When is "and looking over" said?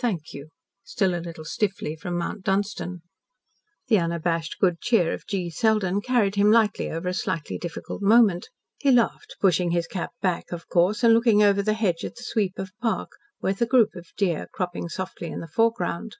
11.04-11.62